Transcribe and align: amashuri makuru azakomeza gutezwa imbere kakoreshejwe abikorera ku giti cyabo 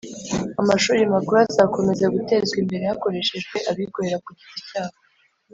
amashuri 0.61 1.01
makuru 1.13 1.37
azakomeza 1.47 2.05
gutezwa 2.15 2.55
imbere 2.63 2.83
kakoreshejwe 2.91 3.57
abikorera 3.71 4.17
ku 4.25 4.29
giti 4.37 4.61
cyabo 4.69 4.97